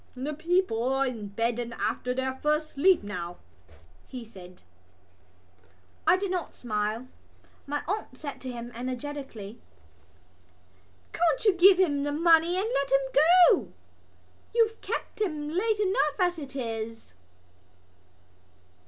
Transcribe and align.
"The 0.15 0.33
people 0.33 0.91
are 0.95 1.05
in 1.05 1.27
bed 1.27 1.59
and 1.59 1.75
after 1.75 2.11
their 2.11 2.33
first 2.37 2.71
sleep 2.71 3.03
now," 3.03 3.37
he 4.07 4.25
said. 4.25 4.63
I 6.07 6.17
did 6.17 6.31
not 6.31 6.55
smile. 6.55 7.07
My 7.67 7.83
aunt 7.87 8.17
said 8.17 8.41
to 8.41 8.51
him 8.51 8.71
energetically: 8.73 9.61
"Can't 11.13 11.45
you 11.45 11.53
give 11.53 11.77
him 11.77 12.01
the 12.01 12.11
money 12.11 12.57
and 12.57 12.67
let 12.73 12.91
him 12.91 13.09
go? 13.13 13.73
You've 14.55 14.81
kept 14.81 15.21
him 15.21 15.49
late 15.49 15.79
enough 15.79 16.15
as 16.17 16.39
it 16.39 16.55
is." 16.55 17.13